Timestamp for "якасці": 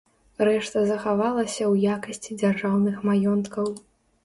1.97-2.39